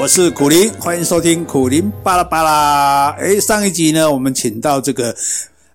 [0.00, 3.10] 我是苦林，欢迎收听苦林巴拉巴拉。
[3.18, 5.14] 哎，上一集呢，我们请到这个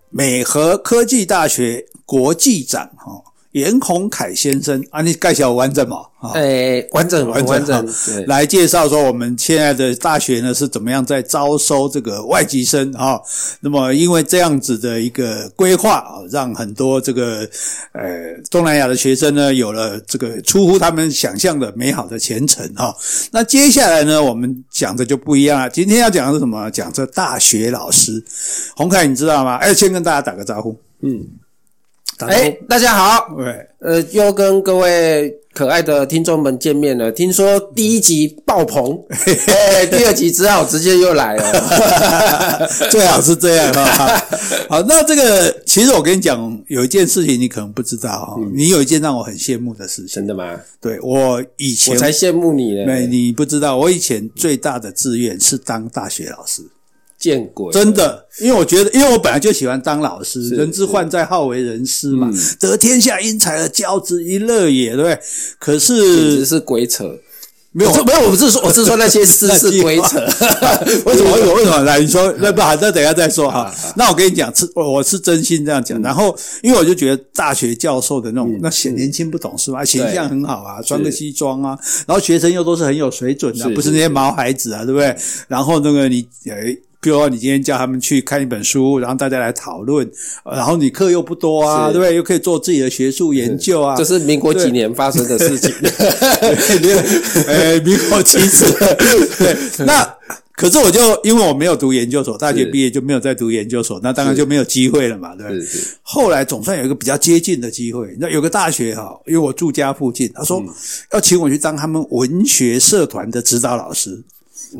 [0.09, 3.21] 美和科技大学国际展哈。
[3.55, 5.99] 严宏凯先生啊，你介绍完整嘛？
[6.33, 7.85] 哎、欸，完整，完整，完整。
[8.07, 13.17] 对，来介绍说我们现在的大学呢是怎么样在招收这个外籍生啊？
[13.61, 17.49] 那么因为这样子的一个规划啊，让很多这个
[17.93, 18.03] 呃
[18.51, 22.93] 东南亚的学生呢有了这个出乎他们想象的美好的前程哈。
[23.31, 25.69] 那接下来呢，我们讲的就不一样了。
[25.69, 26.69] 今天要讲的是什么？
[26.71, 28.21] 讲这大学老师，
[28.75, 29.55] 洪凯你知道吗？
[29.57, 30.77] 哎，先跟大家打个招呼。
[31.01, 31.25] 嗯。
[32.19, 33.35] 哎，大家好！
[33.35, 37.11] 对，呃，又跟各位可爱的听众们见面了。
[37.11, 44.07] 听说第一集爆棚， 哎，第二集只好直接又来了， 最好是这样哈。
[44.69, 50.57] 好，那这个其实我跟你讲，有一件事情你可能不知道哈，嗯、你有一件让我很羡慕的事情，真的吗？
[50.79, 52.85] 对，我以前我才羡慕你呢。
[52.85, 56.61] 没，你不知道，我以前最大的志愿是当大学老师。
[57.25, 57.73] 见鬼！
[57.73, 65.19] 真的，因为我觉得，因为我本来就喜欢当老师，人之患在好为人师嘛，嗯、得天下英才而教之，一乐也，对不对？
[65.57, 67.17] 可是，简直是鬼扯，
[67.71, 70.19] 没有，没有，我不是说，我是说那些事是 鬼扯。
[71.05, 71.33] 为什么？
[71.33, 71.53] 为什么？
[71.55, 71.81] 为什么？
[71.81, 73.73] 来，你说， 那不好，那等一下再说哈。
[73.95, 75.99] 那我跟你讲，是，我是真心这样讲。
[76.03, 85.15] 然后，因为我就觉得大学教授的那种，那显年轻不懂事嘛，形象很好啊，穿个西装啊，然后学生又都是很有水准的，不是那些毛孩子啊，对不对？
[85.47, 86.79] 然后那个你诶。
[87.05, 90.09] 比如说，你今天叫他们去看一本书，然后大家来讨论，
[90.43, 92.15] 然后你课又不多啊，对不对？
[92.15, 93.95] 又可以做自己的学术研究啊。
[93.95, 95.71] 这是民国几年发生的事情？
[97.47, 98.65] 呃， 民国七次。
[99.37, 99.55] 对，
[99.85, 100.15] 那
[100.53, 105.63] 可是我就因为我没有读研究所，大学毕业就没有再读研究所，那当然就没有机会了嘛，对不对？
[106.01, 110.59] 后来总算有一个比较接近的机会，那有个大学哈，因为我住家附近，他说
[111.13, 114.23] 要请我去当他们文学社团的指导老师。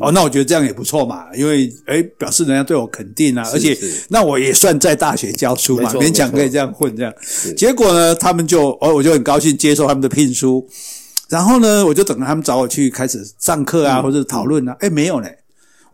[0.00, 3.76] 哦，那我觉得这样也不错嘛，因为诶表示人家对我肯定啊，而且
[4.08, 7.12] 那我也算在大学教书嘛，勉强可以这样混这样。
[7.56, 10.66] 结果呢，他们就哦，我就很高兴接受他们的聘书，
[11.28, 15.36] 然后呢，我就等着他们找我去开始上课啊，或者讨论啊，诶没有嘞。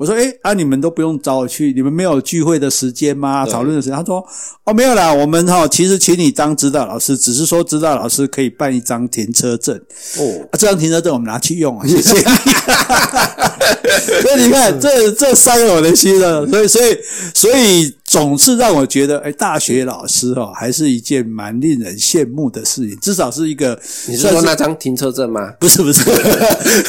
[0.02, 3.46] 我说：“诶啊，你们都不用找我去，你们没有聚会的时间吗？
[3.46, 4.20] 讨论的时间？”他说
[4.66, 9.76] ：“哦，没有啦，我们哈其实请你当指导老师，只是说指导老师可以办一张停车证
[10.18, 12.16] 哦，啊，这张停车证我们拿去用啊， 谢谢。
[14.22, 16.44] ”所以你看，这这伤了我的心了。
[16.48, 16.98] 所以，所以，
[17.34, 17.94] 所以。
[18.12, 22.94] 总是让我觉得，哎，大学老师哦，还是一件蛮令人羡慕的事情。
[23.00, 25.50] 至少是一个，你是说那张停车证吗？
[25.58, 26.04] 不是，不是。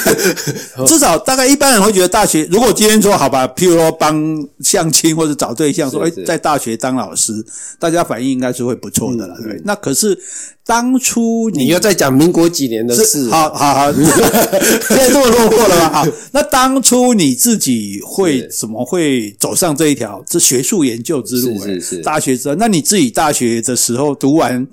[0.85, 4.21] 至少大概一般人会觉得，大学如果今天说好吧，譬如说帮
[4.59, 7.33] 相亲或者找对象，说哎，在大学当老师，
[7.79, 9.61] 大家反应应该是会不错的了，对不对？
[9.63, 10.19] 那可是。
[10.65, 13.29] 当初你，你又在讲民国几年的事？
[13.29, 15.89] 好好好， 现在这么落魄了吧？
[16.03, 21.59] 好，那当初你自己会怎么会走上这一条这学术研究之路？
[21.61, 24.65] 是是是，大学之后，那你自己大学的时候读完，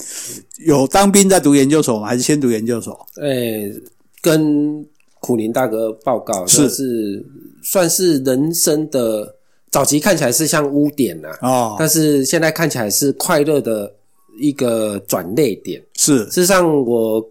[0.64, 2.06] 有当兵在读研究所吗？
[2.06, 2.96] 还是先读研究所？
[3.20, 3.82] 诶、欸，
[4.22, 4.86] 跟
[5.18, 7.26] 苦林大哥报告，是是
[7.64, 9.34] 算是人生的
[9.72, 13.92] 早期看起来是像污点呐，哦，但是现在看起来是快乐的。
[14.40, 15.80] 一个转类点。
[15.94, 17.30] 是，事实上我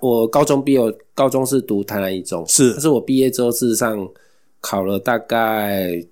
[0.00, 0.80] 我高中毕业，
[1.14, 4.08] 高中是读台南一中，是，但是我毕业之后，事实上
[4.60, 6.04] 考了大概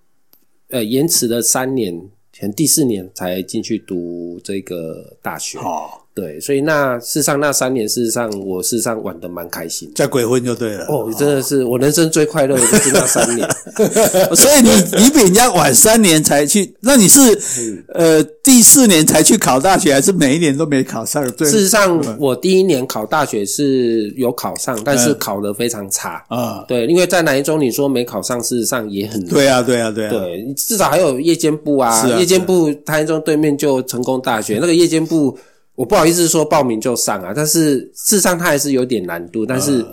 [0.68, 2.00] 呃延迟了三年，
[2.32, 5.58] 前第四年才进去读这个大学。
[5.58, 10.84] 哦对，所以那事实上那三年，事实上我事实上玩的蛮开心，在鬼混就对了。
[10.84, 13.48] 哦，真的是我人生最快乐的就是那三年。
[14.36, 14.70] 所以你
[15.02, 21.24] 你比人家晚三年才去，那你是呃第四年才去考大学，还是每一年都没考上？
[21.32, 26.62] 对，事实上我第一年考大学是有考上，但是考的非常差啊。
[26.68, 30.10] 对，因为在南一中，你说没考上，事实上也很对啊，对啊，对啊。
[30.10, 35.34] 对，至少还有夜间部啊，夜间部台一中对面就成功大学那个夜间部。
[35.74, 39.84] 我不好意思说报名就上啊，但是事实上它还是有点难度，但是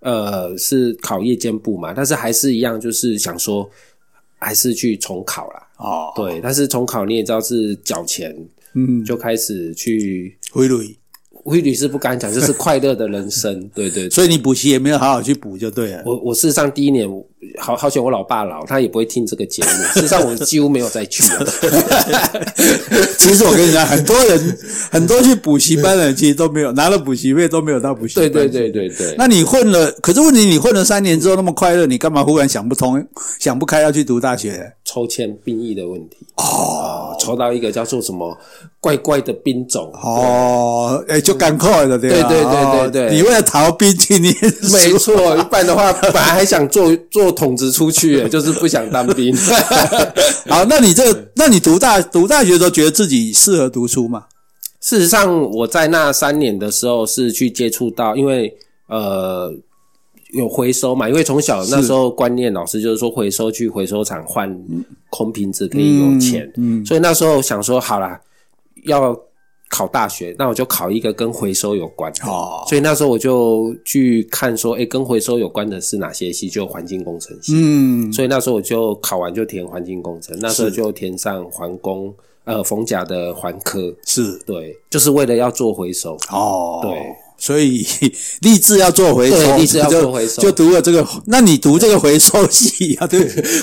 [0.00, 3.68] 呃是考夜间部嘛，但是还是一样，就是想说
[4.38, 5.68] 还是去重考啦。
[5.78, 8.36] 哦，对，但是重考你也知道是缴钱，
[8.74, 10.96] 嗯，就开始去回垒。
[11.44, 14.10] 威律师不敢讲，就是 快乐的人生，对，对对。
[14.10, 16.02] 所以你补习也没有好好去补，就对了。
[16.06, 17.08] 我我事实上第一年
[17.58, 19.68] 好好险，我老爸老，他也不会听这个节目。
[19.94, 21.46] 事实上我几乎没有再去了。
[23.18, 24.58] 其实我跟你讲，很多人
[24.90, 28.30] 很多去补习班的人，其实都没有拿了补习费，都没有到补习班。
[28.30, 29.14] 对对对对对。
[29.18, 33.04] 那你混了，可是问题你混了三年之后那么快乐，你干嘛忽然想不通、
[33.38, 34.72] 想不开要去读大学？
[34.92, 38.36] 抽签兵役的问题哦，抽到一个叫做什么
[38.78, 49.34] 怪怪的兵种哦，哎，就赶快了，对对对对对对，你为了逃兵去念书，没错，一般的话本来还想做 做筒子出去，就是不想当兵。
[50.48, 54.24] 好，那你这个，那你读大读大学的时候，觉得自己适合读书吗？
[54.82, 58.54] 事实上，我在那三年的时候是去接触到，因为
[58.88, 59.50] 呃。
[60.32, 61.08] 有回收嘛？
[61.08, 64.58] 因为从小那时候观念，老师就是说回收去回收厂换
[65.10, 68.20] 空瓶子可以有钱，嗯，嗯，所以那时候想说好啦，
[68.84, 69.14] 要
[69.68, 72.26] 考大学，那我就考一个跟回收有关的。
[72.26, 76.48] 哦，所以那时候我就去看说，哎，跟回收有关的是哪些系？
[76.48, 77.52] 就环境工程系。
[77.56, 82.14] 嗯，所以那时候我就考完就填环境工程，那时候就填上环工，
[82.44, 83.94] 呃，逢甲的环科。
[84.06, 86.16] 是，对，就是为了要做回收。
[86.30, 86.92] 哦，对。
[87.42, 87.84] 所以
[88.42, 91.04] 立志要做回收，立志要做回收，就读了这个。
[91.26, 93.06] 那你读这个回收系啊？
[93.10, 93.18] 对，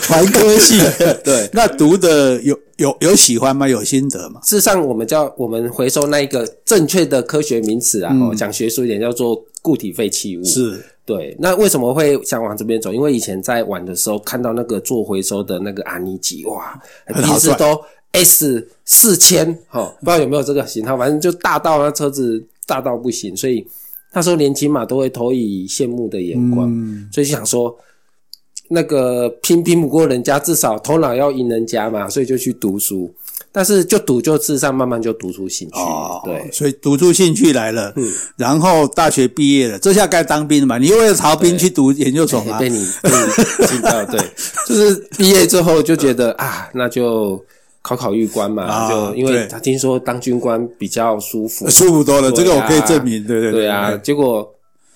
[0.05, 0.77] 环科系。
[1.23, 3.65] 对，那读的有有有喜欢吗？
[3.65, 4.41] 有心得吗？
[4.43, 10.43] 事实上，我们叫我们回收那一个正确的科学名词啊，讲学术一点叫做固体废弃物。
[10.43, 11.33] 是，对。
[11.39, 12.91] 那为什么会想往这边走？
[12.91, 16.77] 因为以前在玩的时候看到那个做回收的那个阿尼吉，哇，
[17.15, 22.43] 平时都 S 四千，哈，不知道有没有这个型号，反正就大到那车子。
[22.69, 23.65] 大到不行，所以
[24.13, 27.75] 那时候年轻嘛，都会投以羡慕的眼光，嗯、所以就想说
[28.69, 33.11] 那个拼拼不过人家，至少头脑要赢人家嘛，所以就去读书。
[33.51, 37.91] 但是就读就事实上慢慢就读出兴趣，哦、对，所以读出兴趣来了。
[37.95, 38.07] 嗯，
[38.37, 40.77] 然后大学毕业了，这下该当兵了嘛？
[40.77, 42.59] 你为了逃兵去读研究所吗？
[42.59, 43.09] 被你被
[43.59, 44.19] 你听到，对，
[44.67, 47.43] 就是毕业之后就觉得啊，那就。
[47.95, 54.47] 考考狱官嘛，啊、就因为他听说当军官比较舒服，舒服多了，啊、这个我可以证明，对对对，对啊，结果。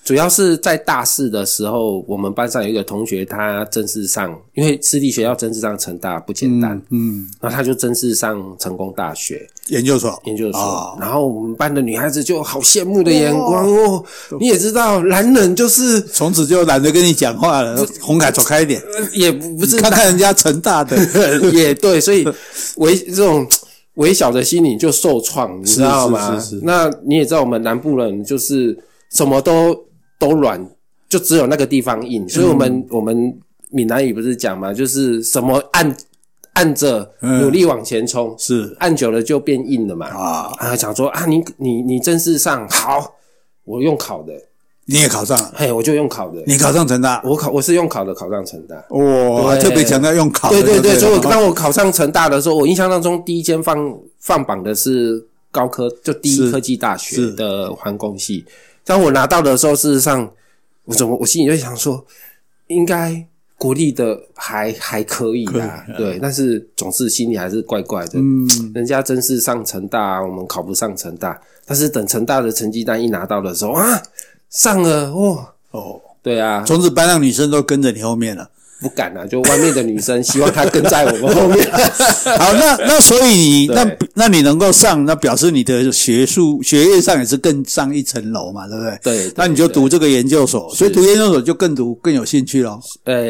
[0.03, 9.47] 主要是在大四的时候，我们班上有一个同学，他正式上，因为私立学校正式上成大不简单，嗯，嗯，然后他就正式上成功大学。
[9.67, 18.83] 研究所，研究所，哦、然后我们班的女孩子就好羡慕的眼光哦，哦你也知道，男人就是从此就懒得跟你讲话了，红凯走开一点，
[19.13, 20.97] 也不是看看人家成大的，
[21.53, 22.27] 也对，所以
[22.75, 23.47] 微这种
[23.93, 26.35] 微小的心灵就受创，你知道吗？
[26.35, 28.77] 是是是是，那你也知道，我们南部人就是
[29.09, 29.73] 什么都。
[30.23, 30.69] 都软，
[31.09, 33.37] 就只有那个地方硬，所以我们、嗯、我们
[33.69, 35.95] 闽南语不是讲嘛，就是什么按
[36.53, 38.75] 按着努力往前冲，嗯、是。
[38.79, 40.07] 按久了就变硬了嘛。
[40.07, 40.53] 啊。
[40.57, 40.75] 啊！
[40.75, 43.15] 想说啊，你你你正式上好，
[43.65, 44.33] 我用考的，
[44.85, 45.37] 你也考上？
[45.37, 58.45] 了，嘿，我就用考的，你考上成大，我考我是用考的考上成大，哇，特别强调用考的，对对对，所以我当我考上成大的时候，我印象当中第一间放放榜的是高科，就第一科技大学的环工系。
[58.85, 60.31] 当我拿到的时候，事实上，
[60.85, 62.05] 我怎么我心里就想说，
[62.67, 63.25] 应该
[63.57, 68.13] 国立的还还可以啦，以对，但是总是心里还是怪怪的。
[68.15, 71.39] 嗯，人家真是上成大，我们考不上成大。
[71.65, 74.01] 但是等成大的成绩单一拿到的时候啊，
[74.49, 78.49] 上了哦哦，对啊，从此班上女生都跟着你后面了。
[78.83, 81.65] 不敢啊，就外面的女生希望她跟在我们后面。
[82.37, 88.99] 好，那那所以你那那你能够上，那表示你的学术学业上也是更上一层楼嘛，对不对？
[89.01, 92.81] 对，对，那你就读这个研究所，所以读研究所就更读更有兴趣咯。
[93.05, 93.23] 呃，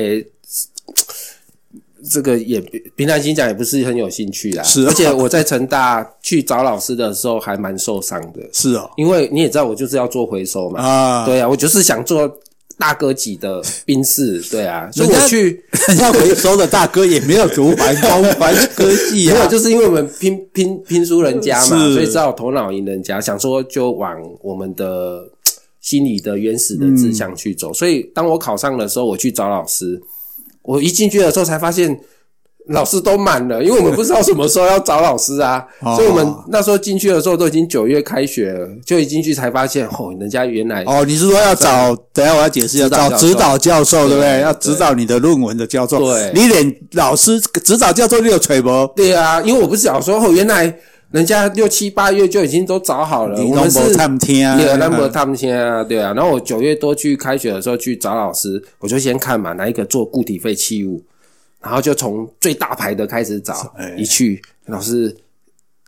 [2.10, 2.60] 这个也
[2.96, 4.64] 平常心讲也不是很有兴趣啦。
[4.64, 8.42] 是、哦，而且我在成大去找老师的时候还蛮受伤的。
[8.52, 10.82] 是哦，因为你也知道我就是要做回收嘛。
[10.82, 12.28] 啊，对啊，我就是想做。
[12.78, 25.24] 大哥级的宾士， 对啊，所以我去 人家回收的大哥也没有读环高环科技啊，没有，就是因为我们拼拼拼输人家嘛，所以只好头脑赢人家，想说就往我们的
[25.82, 27.72] 心里的原始的志向去走。
[27.72, 30.02] 嗯、所以当我考上的时候，我去找老师，
[30.62, 32.00] 我一进去的时候才发现。
[32.68, 35.66] 老师都满了，因为我们不知道什么时候要找老师啊，
[35.96, 41.94] 所以我们那时候进去的时候都已经九月开学了，就一进去才发现哦，人家原来哦，你是说要找？
[42.14, 44.40] 等下我要解释，要找指导教授，对不对？
[44.42, 48.70] 要指导你的论文的教授，对，你连老师指导教授都有吹不？
[48.96, 50.74] 对啊，因为我不是想说哦，原来
[51.12, 56.14] 人家六七八月就已经都找好了，我们是他们听啊，对，那么他们听啊，对啊。
[56.14, 61.04] 然后我九月多去开学的时候去找老师，我就先看嘛，哪一个做固体废弃物。
[61.64, 65.16] 然后就从最大牌的开始找，一去老师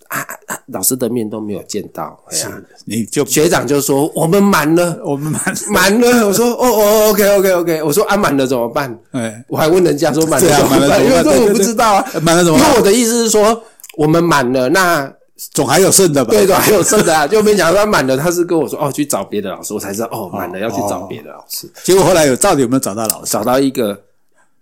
[0.08, 0.26] 啊，
[0.68, 6.28] 老师的面都没有见到，哎呀，你就学长就说我们满了，我们满满了。
[6.28, 8.98] 我说哦哦，OK OK OK，我说啊满了怎么办？
[9.12, 11.04] 哎，我还问人家说满了怎么办？
[11.04, 12.68] 因为这我不知道啊，满了怎么办？
[12.68, 13.62] 因为我的意思是说
[13.98, 15.12] 我们满了，那
[15.52, 16.32] 总还有剩的吧？
[16.32, 21.70] 对，总还有剩的啊，就没想到他满了，他是跟我说哦去找别的老师，我才知道哦满了要去找别的老师。
[21.84, 23.32] 结果后来有到底有没有找到老师？
[23.34, 24.00] 找到一个。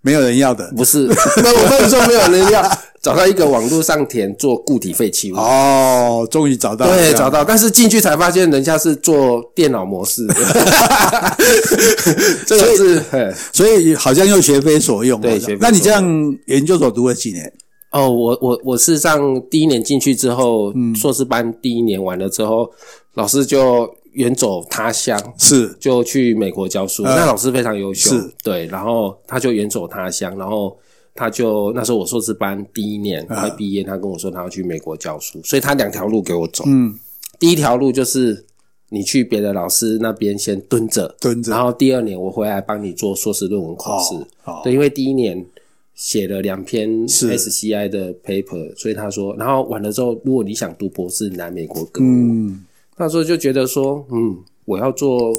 [0.03, 1.07] 没有人要的，不是，
[1.41, 2.61] 那我不能说没有人要，
[3.01, 5.37] 找到一个网络上填做固体废弃物。
[5.37, 10.27] 哦，终于找到了，对，找到，但是进去才发现人家是做电脑模式。
[10.27, 10.33] 的，
[12.45, 13.01] 这个是，
[13.53, 15.19] 所以好像又学非所用。
[15.21, 15.39] 对。
[15.59, 16.03] 那你这样
[16.47, 17.51] 研究所读了几年？
[17.91, 22.69] 哦，我我我是上第一年进去之后，嗯，硕士班第一年完了之后，
[23.13, 27.03] 老师就远走他乡，是就去美国教书。
[27.03, 30.77] 那老师非常优秀，是对，然后他就远走他乡，然后
[31.13, 36.63] 他就那时候我硕士班第一年快毕业，他跟我说他要去美国教书，所以他两条路给我走。
[36.67, 36.97] 嗯，
[37.39, 38.45] 第一条路就是
[38.89, 44.15] 你去别的老师那边先蹲着，蹲着，然后第二年我回来帮你做硕士论文考试。
[44.45, 45.45] 哦，对，因为第一年。
[45.95, 52.11] 写了两篇 SCI 的 paper，所以他说，然后完了之后，如果你想读博士，你来美国跟我。
[52.11, 52.65] 嗯，
[52.97, 55.35] 那时候就觉得说，嗯，我要做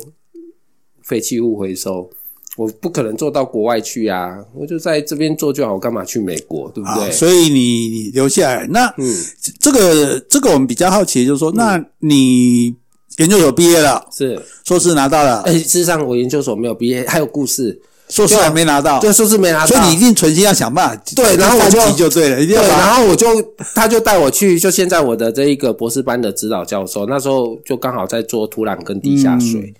[1.02, 2.10] 废弃物回收，
[2.56, 7.10] 我不可能做到国外去啊，我就在这边做就好，我干嘛去美国，对不对？
[7.12, 9.16] 所以你留下来，那嗯，
[9.60, 12.74] 这个这个我们比较好奇，就是说，嗯、那你
[13.18, 14.40] 研究所毕业了，是。
[14.64, 17.80] 硕士拿到了，哎，事实上我研究所没有毕业，还有故事。
[18.14, 21.02] 硕士还没拿到，对，硕士没拿到，所以你一定存心要想办法。
[21.16, 23.26] 对，然后我就就对了，一定要对，然后我就
[23.74, 29.74] 他就带我去，就现在我的这一个博士班的指导教授，那时候就刚好在做土壤跟地下水，嗯、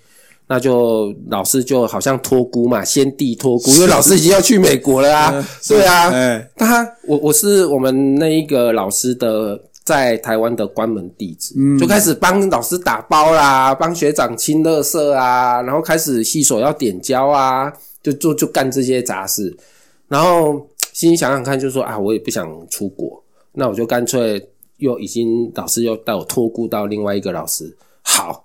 [0.49, 5.85] 那就老师就好像托孤嘛，先帝托孤，因为老师已经要去美国了啊， 对。
[5.85, 17.71] 啊，哎，他我我是我们那一个老师的在台湾的关门弟子，嗯，就开始帮老师打包啦，帮学长清垃圾啊，然后开始洗手要点胶啊。
[18.05, 19.51] 就就就干这些杂事，
[20.07, 20.63] 然后
[20.93, 23.19] 心里想想看，就说啊，我也不想出国，
[23.53, 28.44] 那我就干脆又已经老师又带我托孤到另外一个老师，好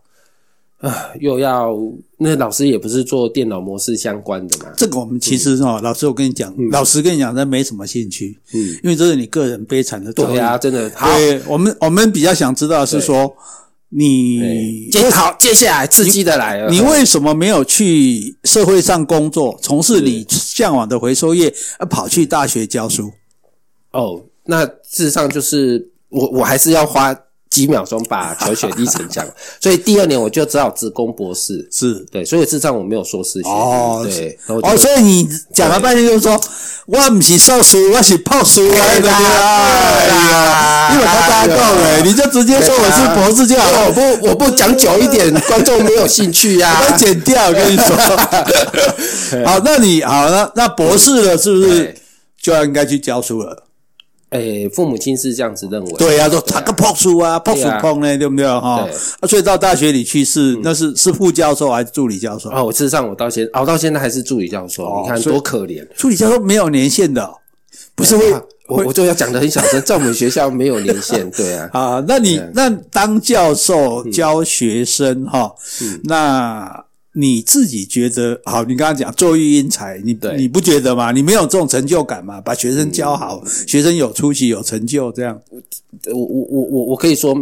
[0.81, 1.75] 啊，又要
[2.19, 4.73] 那老师也不是做电脑模式相关的嘛。
[4.77, 10.13] 这个我们其实哦，嗯、老师我跟你讲，嗯、老实跟你讲，真没什么兴趣，嗯，因为这是你个人悲惨的。
[10.13, 10.89] 对啊，真的。
[10.91, 13.35] 对，好我们我们比较想知道的是说。
[13.93, 16.71] 你接好，接下来刺激的来了。
[16.71, 23.11] 你为什么没有去社会上工作，从事你向往的回收业，而跑去大学教书？
[23.91, 27.13] 哦，那事实上就是我，我还是要花。
[27.51, 29.27] 几秒钟把 求学历程讲，
[29.61, 36.41] 所以第二年我就只好只攻博士，是对，所以事实上我没有硕士学历，哦，对，哦，所以你讲了半天就是说，
[36.87, 47.97] 我不是硕士，我是博士来的，哎呀，因为他大家够了，你就直接说我是博士就好了，我不我不讲久一点，观众没有兴趣呀， 我剪掉，我跟你说，
[49.45, 51.95] 好，那你好，那那博士了是不是
[52.41, 53.65] 就要应该去教书了？
[54.31, 55.93] 诶，父母亲是这样子认为。
[55.99, 58.87] 对呀，说他个破书啊，破书碰呢，对不对哈？
[59.21, 62.49] 啊，所以到大学里去是那是是副教授还是助理教授？
[62.51, 65.87] 哦，事实上我到现熬到现在还是助理教授，你看多可怜。
[65.97, 67.29] 助理教授没有年限的，
[67.95, 68.33] 不是会
[68.69, 71.69] 我我就要讲的很小声，在我们学校没有年限，对啊。
[71.75, 75.53] 啊，那你那当教授教学生哈，
[76.05, 76.85] 那。
[77.13, 78.63] 你自己觉得好？
[78.63, 81.11] 你刚刚讲作育英才，你对你不觉得吗？
[81.11, 82.41] 你没有这种成就感吗？
[82.41, 85.41] 把学生教好，嗯、学生有出息、有成就，这样，
[86.07, 87.35] 我我我我我可以说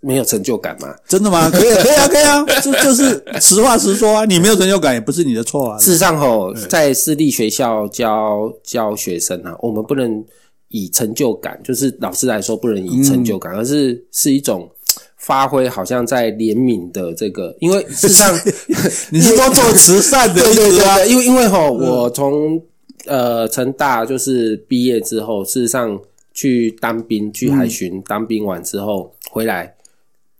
[0.00, 0.92] 没有成就感吗？
[1.06, 1.48] 真的吗？
[1.54, 4.24] 可以可以啊，可以啊，这就是实话实说啊。
[4.24, 5.78] 你没有成就感也不是你的错啊。
[5.78, 10.24] 事实上吼，在私立学校教教学生啊，我们不能
[10.70, 14.68] 以成就感，就是老师来说不能以成就感，嗯、而是是一种。
[15.24, 18.34] 发挥好像在怜悯的这个，因为事实上
[19.10, 22.60] 你是说做慈善的， 对对对，因为因为哈，我从
[23.06, 25.96] 呃成大就是毕业之后，事实上
[26.34, 29.72] 去当兵，去海巡当兵完之后回来。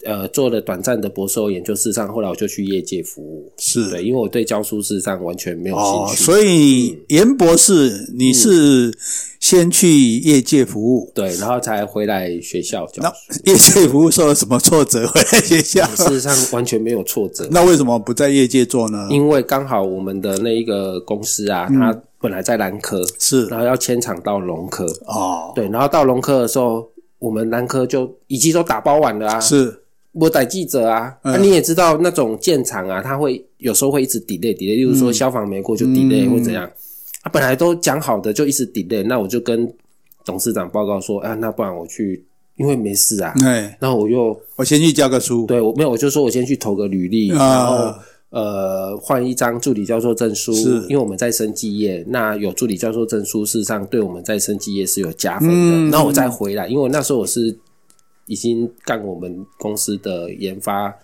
[0.04, 5.88] 呃，做了短暂的博士后研究，事实上后来我就去业界服务，是对，因为我对教书事实上完全没有兴趣。
[5.88, 8.92] 哦、所以严博士，你是
[9.38, 13.02] 先去业界服务，嗯、对，然后才回来学校教。
[13.02, 13.12] 那
[13.44, 15.06] 业界服务受了什么挫折？
[15.06, 15.86] 回来学校？
[15.94, 17.46] 事实上完全没有挫折。
[17.50, 19.06] 那为什么不在业界做呢？
[19.10, 24.84] 因为刚好我们的那一个公司啊，嗯、它本来在南科，是，然后要迁厂到龙科。
[25.06, 26.88] 哦，对，然后到龙科的时候，
[27.20, 29.78] 我们南科就已经都打包完了啊，是。
[30.12, 31.34] 我带记者啊，那、嗯。
[31.34, 36.64] 啊、你也知道那种建厂啊，他会有时候会一直 delay delay，例如说消防没过就 delay、嗯、或怎样，
[37.22, 39.72] 啊，本来都讲好的就一直 delay，那我就跟
[40.24, 42.22] 董事长报告说，啊，那不然我去，
[42.56, 47.94] 因为没事啊，对，然后我又我先去教个书，对，我没有，我就说我先去投个履历，啊、然后
[48.28, 50.68] 呃换一张助理教授证书，是。
[50.88, 57.56] 因为我们在生技业，那有助理教授证书，事实上对我们在生技业是有加分的，嗯、然后我再回来，因为我那时候我是。
[58.32, 60.94] 已经干我们公司的研发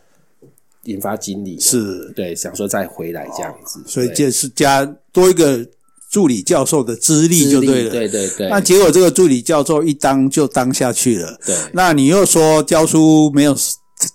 [0.84, 4.82] 研发经理，是对，想说再回来这样子，所以这是加
[5.12, 5.66] 多一个
[6.10, 8.48] 助理教授的资历就对了，对对对。
[8.48, 11.54] 那结果这个助理教授一当就当下去了，对。
[11.74, 13.54] 那你又说教书没有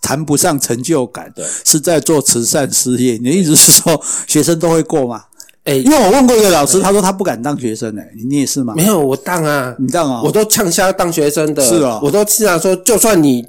[0.01, 3.13] 谈不上成就感，对，是在做慈善事业。
[3.17, 5.25] 你的意思是说学生都会过吗？
[5.65, 8.73] 哎，因为我问过一个老师，他说他不敢当学生诶，你也是吗？
[8.75, 13.45] 没有，我当啊，你当啊，我都呛瞎当学生的，是啊，我都经常说，就算你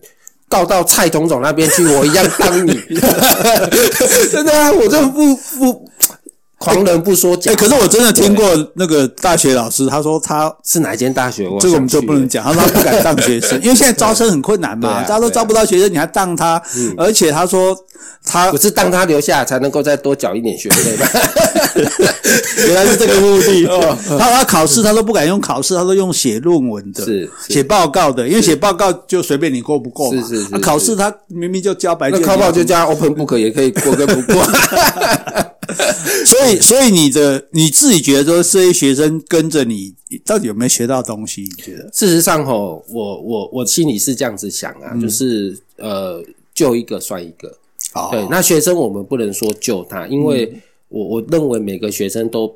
[0.49, 2.73] 告到蔡总总那边去，我一样当你。
[4.31, 5.89] 真的啊，我就不不。
[6.65, 8.45] 狂人不说假，哎，可是我真的听过
[8.75, 11.45] 那个大学老师，他说他是哪一间大学？
[11.61, 12.43] 这个我们就不能讲。
[12.45, 16.61] 他说他不敢当学生， 因为现在招生很困难嘛，大家都招不到学生，你还当他？
[16.97, 17.77] 而且他说
[18.25, 21.09] 他不是当他留下才能够再多缴一点学费吧？
[22.67, 23.67] 原来是这个目的。
[24.19, 30.23] 他他考试他都不敢用考试，他都用写论文的，是写报告的，因为写报告就随便你过不过嘛。
[30.23, 30.59] 是是是。
[30.59, 34.43] 考试他明明就交白卷，那考报就加 open book 也可以过跟不过。
[36.25, 39.95] 所以，所以你的你自己觉得说，这些学生跟着你，
[40.25, 41.43] 到底有没有学到东西？
[41.43, 41.89] 你觉得？
[41.93, 46.23] 事实上，吼，我我我心里是这样子想啊，嗯、就是呃，
[46.55, 47.49] 救一个算一个。
[47.95, 50.53] 哦、对，那学生我们不能说救他，因为
[50.89, 52.53] 我我认为每个学生都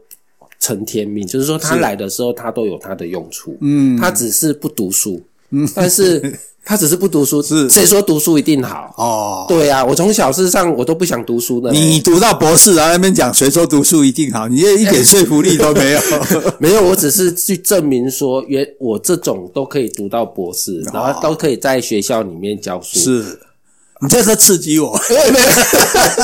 [0.59, 3.57] 成天命，就是说他来的时候，他都有他的用处。
[3.61, 5.23] 嗯，他只是不读书。
[5.51, 6.39] 嗯，但是。
[6.65, 8.93] 他只是不读书，是谁说读书一定好？
[8.99, 11.71] 哦，对、啊，我从小事实上我都不想读书的。
[11.71, 14.47] 你读到博士，然后那边讲谁说读书一定好？
[14.49, 16.01] 你这一点说服力都没有。
[16.61, 22.99] 没有，我只是去证明说，原我这种都可以读到博士，然后都可以在学校里面教书。
[22.99, 23.39] 是，
[24.03, 25.01] 你这是刺激我。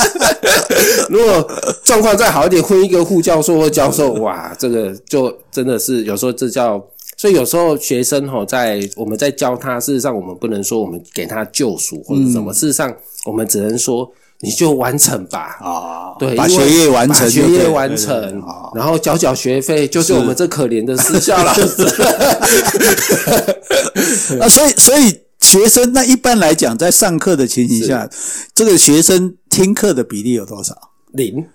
[1.08, 1.50] 如果
[1.82, 6.84] 状况再好一点，混一个副教授或教授，哇，这个就真的是有时候这叫。
[7.24, 14.06] 所以有时候学生吼，在我们在教他，事实上我们不能说我们给他救赎或者什么，嗯、事实上我们只能说
[14.40, 15.56] 你就完成吧。
[15.58, 18.42] 啊、哦，对，把学业完成，学业完成，
[18.74, 21.62] 然后缴缴学费，就是我们这可怜的私校老师。
[24.38, 28.06] 啊，所以所以学生那一般来讲，在上课的情形下，
[28.54, 30.76] 这个学生听课的比例有多少？
[31.12, 31.46] 零，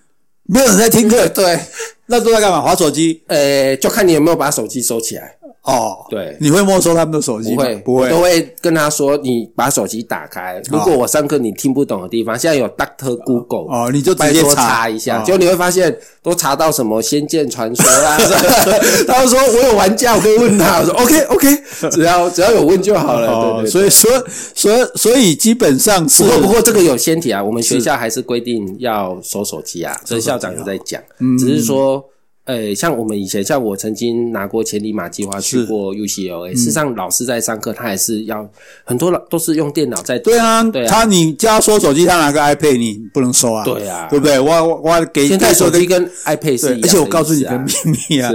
[0.46, 1.24] 没有人在听课。
[1.30, 1.60] 对，
[2.08, 2.60] 那都在干嘛？
[2.60, 3.22] 划手机？
[3.28, 5.36] 呃，就看你有没有把手机收起来。
[5.70, 7.64] 哦，对，你会没收他们的手机吗？
[7.64, 10.62] 不会，不会，都会跟他说，你把手机打开。
[10.72, 18.18] 如果我上课你听不懂的地方，现在有 Doctor Google，哦，你就直接查一下，结果你会发现都查到什么《仙剑传说》啦。
[19.08, 21.48] 他说我有玩家，我可以问他，我说 OK OK，
[21.92, 23.66] 只要只要有问就好了。
[23.66, 24.10] 所以说
[24.56, 31.02] 所以所以基本上是，不过不过这个有先提啊，我们学校还是规定要收手机啊，所以校长有在讲，
[31.38, 32.04] 只是说。
[32.50, 36.50] 呃，像我们以前，像我曾经拿过千里马计划去过 UCLA。
[36.58, 38.50] 事实上，老师在上课，他还是要
[38.84, 40.18] 很多老都是用电脑在。
[40.18, 40.88] 对啊，对啊。
[40.90, 43.64] 他你叫他收手机，他拿个 iPad，你不能收啊。
[43.64, 44.40] 对啊，对不对？
[44.40, 46.82] 我我我给现在手机跟 iPad 是一样。
[46.82, 47.72] 而且我告诉你个秘
[48.10, 48.32] 密啊，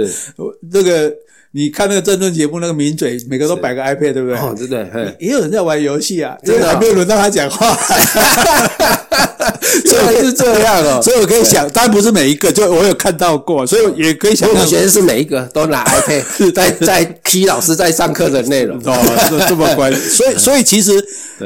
[0.71, 1.13] 这个
[1.51, 4.37] 你看那个政论节目，那个名嘴每个都摆个 iPad，对不对？
[4.37, 5.13] 哦，真的。
[5.19, 7.75] 也有人在玩游戏啊，真的还没有轮到他讲话。
[9.85, 14.49] 所以是这样哦，所以我可以想，当然不是每一个，就我有看到过，所以也可以想。
[14.49, 19.93] 我学生是每一个都拿 iPad 在在批老师在上课的内容哦，是这么关。
[19.95, 20.91] 所以所以其实，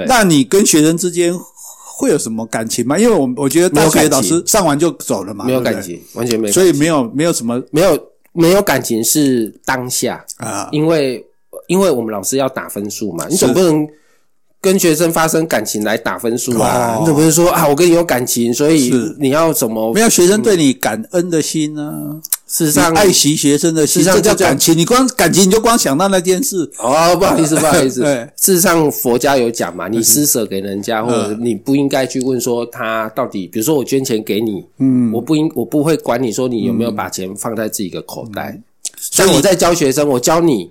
[0.07, 1.33] 那你跟学生之间
[1.97, 2.97] 会有什么感情吗？
[2.97, 6.53] 因为我我觉得大学老师上完就走了嘛，没有感情，完全没有。
[6.53, 7.97] 所以没有没有什么没有
[8.33, 11.25] 没有感情是当下啊，因为
[11.67, 13.87] 因为我们老师要打分数嘛，你总不能。
[14.61, 16.97] 跟学生发生感情来打分数啊？
[16.99, 17.65] 你怎么不是说啊？
[17.67, 19.93] 我跟你有感情，所以你要怎么？
[19.93, 22.19] 没有学生对你感恩的心呢？
[22.45, 24.77] 事实上，爱惜学生的心，这叫感情。
[24.77, 26.69] 你光感情，你就光想到那件事。
[26.79, 28.01] 哦，不好意思，不好意思。
[28.35, 38.59] 事实上，佛家有讲嘛，你施舍给人家，或者你不应该去问说他到底，比如说我捐钱给你，嗯，我不应，我不会管你说你有没有把钱放在自己的口袋。
[38.99, 40.69] 所以我在教学生，我教你。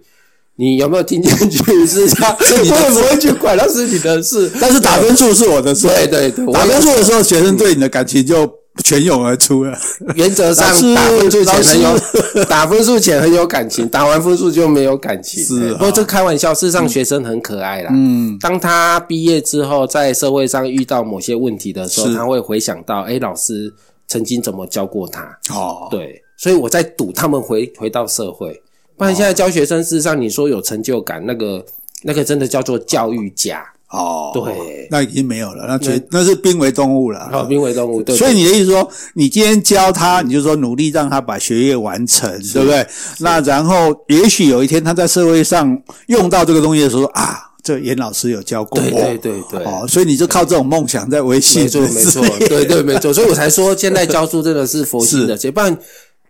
[0.61, 1.87] 你有没有听进去？
[1.87, 3.57] 是这样，是你会不会去管？
[3.57, 4.51] 那是你的事。
[4.61, 5.87] 但是打分数是我的事。
[5.87, 8.51] 对对对，打分数的时候，学生对你的感情就
[8.83, 9.79] 全涌而出了。
[10.17, 10.67] 原则上，
[10.97, 11.99] 打分数前很有，
[12.47, 15.45] 打分数前很有感情，打完分数就没有感情。
[15.45, 16.53] 是，不过这开玩笑。
[16.53, 17.91] 事实上，学生很可爱啦。
[17.95, 23.73] 嗯，当他毕业之后，在社会上遇到某些问题的时候，他会回想到，诶，老师
[24.09, 25.23] 曾经怎么教过他。
[25.55, 28.61] 哦，对，所以我在赌他们回回到社会。
[28.99, 31.65] 不然现在教学生，事实上你说有成就感，那个
[32.03, 34.33] 那个真的叫做教育家哦。
[34.35, 37.29] 对，那已经没有了，那全那是濒危动物了。
[37.31, 38.03] 好，濒危动物。
[38.03, 38.17] 对。
[38.17, 42.85] 所以你的意思说，你今天教他，你就说努力让他把学业完成，对不对？
[43.21, 48.91] 那然后也许有一天他在社会上用到这个东西的时候，啊，这严老师有教过我。
[48.91, 49.65] 对对对。
[49.65, 51.61] 哦，所以你就靠这种梦想在维系。
[51.61, 53.15] 没错没错，对对没错。
[53.15, 55.79] 所以我才说，现在教书真的是佛系的，不然。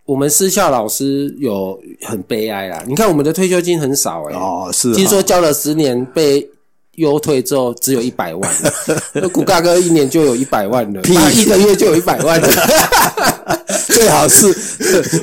[0.09, 2.83] 我们私校老师有很悲哀啦。
[2.87, 6.49] 你看我们的退休金很少哎、欸，哦是，听说交了十年被
[6.95, 8.51] 优退之后只有一百万，
[9.13, 12.47] 那古大哥一年就有一百万了，他一个月就有一百万了。
[13.85, 14.47] 最好是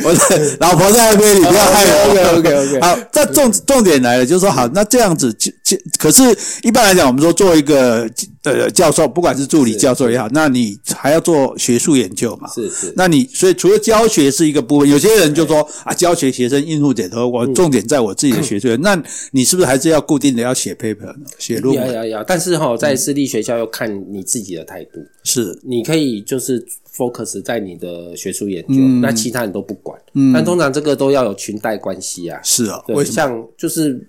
[0.04, 2.10] 我的老婆在那边，你不要害我。
[2.10, 2.80] OK OK OK。
[2.80, 5.55] 好，这重重点来了，就是说好，那这样子就就，
[5.98, 6.22] 可是
[6.62, 8.08] 一般来讲，我们说做一个
[8.44, 12.48] 呃教授，不管是助理教授也好，那你还要做学术研究嘛？
[12.54, 12.92] 是是。
[12.96, 18.68] 那你所以除了教学是一个部分，有些人就说啊，教学学生应付点头，我重点在我自己的学术。
[18.76, 19.00] 那
[19.32, 21.26] 你是不是还是要固定的要写 paper 呢？
[21.38, 21.86] 写论文？
[21.86, 22.24] 要要要。
[22.24, 25.00] 但是哈，在私立学校要看你自己的态度。
[25.24, 26.64] 是，你可以就是。
[26.96, 30.00] focus 在你的学术研究，嗯，那其他人都不管。
[30.14, 32.40] 嗯，但通常这个都要有裙带关系啊。
[32.42, 34.02] 是啊，对，像就是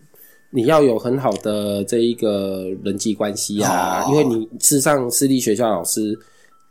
[0.51, 6.17] 你要有很好的这一个人际关系啊，哦，因为你事实上私立学校老师，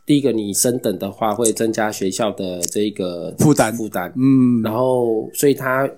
[0.05, 5.89] 第一个你升等的话会增加学校的这一个负担负担，嗯，然后所以他。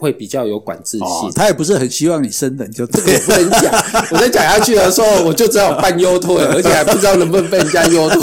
[0.00, 3.64] 会比较有管制性，哦，他也不是很希望你升等，就这个也不能讲。
[4.12, 8.22] 我再讲下去的时候，我就只好办优退， 而且还不知道能不能被人家优退。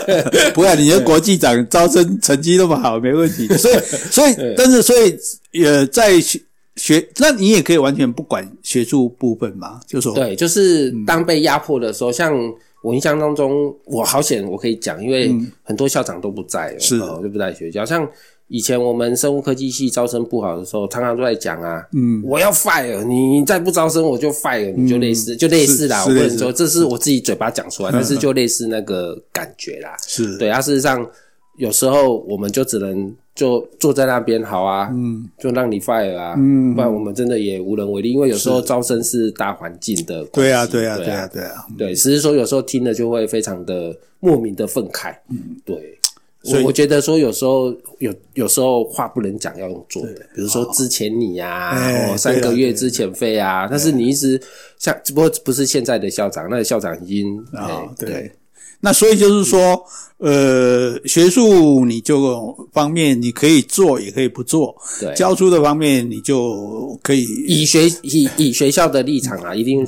[0.54, 3.46] 不会，你的国际长招生成绩那么好，没问题。
[3.48, 3.74] 所以，
[4.10, 6.12] 所以，但是，所以，呃，在
[6.76, 9.80] 学学，那你也可以完全不管学术部分嘛？
[9.86, 18.08] 就说对，就是当被压迫的时候，嗯、像我印象当中，我好险，我可以讲，因为很多校长都不在了，是、哦、都不在学校，像。
[18.52, 26.02] 以前我们生物科技系招生不好的时候，常常都在讲啊，嗯，我要 fire 你，你再不招生我就 fire 你，就类似，嗯、就类似啦。
[26.04, 29.96] 我不能说这是我自己嘴巴讲出来，但是就类似那个感觉啦。
[30.04, 31.08] 是对啊，事实上
[31.60, 40.30] 有时候我们就只能就坐在那边好啊，嗯，就让你 fire 啊，嗯，不然我们真的也无能为力，因为有时候招生是大环境的关系。
[40.32, 45.96] 对啊，对啊，对啊，对啊，对，只是说有时候听了就会非常的莫名的愤慨，嗯，对。
[46.42, 54.40] 所以我觉得说有时候有有时候话不能讲，要用做的，比如说之前你呀，哦，三个月之前费啊，但是你一直
[54.78, 58.32] 像只不过不是现在的校长，那个校长已经啊、哦，对，
[58.80, 59.82] 那所以就是说，
[60.18, 69.86] 呃，学术你就方面你可以做，也可以不做，对，教书的方面你就可以以学以以学校的立场啊，一定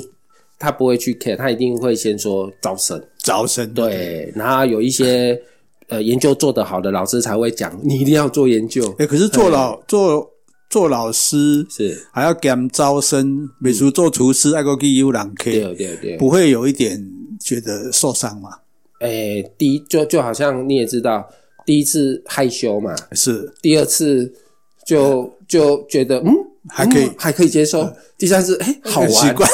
[0.59, 5.41] 他不会去 care，他一定会先说招生，招生，对，然后有一些。
[5.89, 8.83] 呃，研究做得好的老师才会讲，你一定要做研究。
[8.93, 10.27] 哎、欸，可是做老做
[10.71, 16.99] 做老师是还要给他们招生，比如做厨师，爱国给优两 K，对对对，不会有一点
[17.45, 18.53] 觉得受伤吗？
[19.03, 21.29] 哎、欸，第一就就好像你也知道，
[21.67, 24.33] 第一次害羞嘛，是，第二次
[24.87, 26.33] 就就觉得嗯。
[26.69, 27.83] 还可以、嗯，还可以接受。
[27.83, 29.11] 嗯、第三次，哎、欸，好玩。
[29.11, 29.51] 习惯。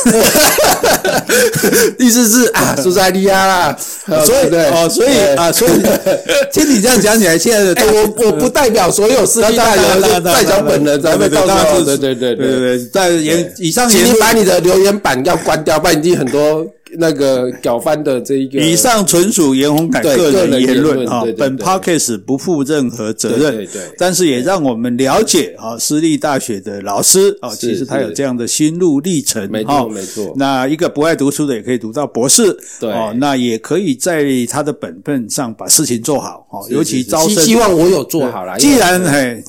[1.96, 3.74] 第四次啊，苏塞利亚啦。
[4.26, 5.70] 所以，对哦，所以啊，所以
[6.52, 16.66] 听你这样讲起来，现在的，我我不代表所有私立大代表本人，咱们到时候，对对对对对对，在言以上，请你把你的留言板要关掉，不然已经很多。
[16.96, 23.56] 那个搞翻的这一个，以上纯属严宏凯个人言论啊，本 podcast 不负任何责任。
[23.56, 29.50] 对，对，对，但是也让我们了解啊，私立大学的老师啊，其实他有这样的心路历程。
[29.50, 30.32] 没错，没错。
[30.36, 38.56] 那一个不爱读书的也可以读到博士，对哦，那也可以在他的本分上把事情做好哦，尤其招生，希望我有做好了。
[38.58, 39.42] 既然嘿，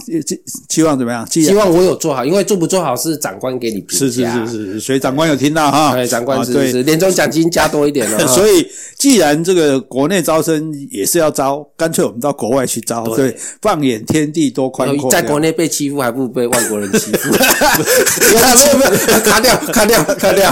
[0.67, 1.25] 希望怎么样？
[1.29, 3.97] 既然希望我有做好，因为做不做好是长官给你评价。
[3.97, 5.93] 是是是是，所以长官有听到哈？
[5.93, 7.28] 对，长官是是年终奖。
[7.29, 15.09] 金加多一点了， 所以既然这个国内招生也是要招，干脆我们到国外去招，对，放眼天地多宽阔。
[15.09, 17.29] 在国内被欺负，还不如被外国人欺负。
[17.31, 17.37] 没
[18.39, 20.51] 有没有，卡掉卡掉卡掉。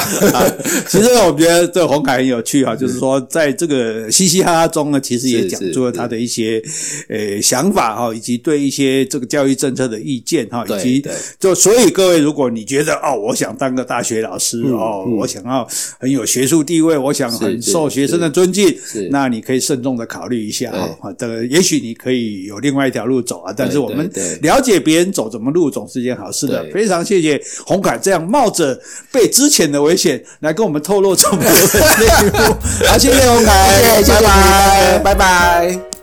[0.88, 6.62] 其实我觉得这个宏凯很有趣啊，就是说在这个嘻嘻哈哈中呢，其实也讲出了他的一些
[7.10, 11.06] 呃想法哈，以及对一些这个教育政策的意见哈，以及
[11.40, 15.68] 就所以各位，如果你觉得哦，我想当个大学老师哦，我想要
[16.00, 18.78] 很有学术地位，我想很受学生的尊敬，
[19.10, 21.12] 那你可以慎重的考虑一下哈。
[21.18, 23.54] 这个也许你可以有另外一条路走啊。
[23.56, 26.64] 但是我们了解别人走什么路，总是件好事的。
[26.74, 28.78] 非常谢谢洪凯这样冒着
[29.12, 32.56] 被之前的危险来跟我们透露这么多的内幕。
[32.86, 35.97] 好，谢谢洪凯，谢谢，拜拜，拜拜。